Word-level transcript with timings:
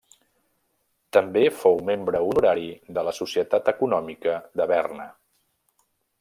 També 1.17 1.43
fou 1.57 1.77
membre 1.89 2.21
honorari 2.29 2.65
de 2.99 3.05
la 3.09 3.15
Societat 3.19 3.71
Econòmica 3.75 4.35
de 4.63 4.69
Berna. 4.75 5.09